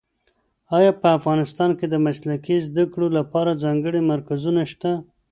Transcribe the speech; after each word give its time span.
ایا 0.77 0.91
په 1.01 1.07
افغانستان 1.17 1.69
کې 1.79 1.85
د 1.89 1.95
مسلکي 2.05 2.57
زده 2.67 2.83
کړو 2.93 3.07
لپاره 3.17 3.59
ځانګړي 3.63 4.01
مرکزونه 4.11 4.61
شته؟ 4.71 4.91